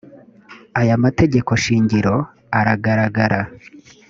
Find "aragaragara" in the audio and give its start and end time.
2.59-3.39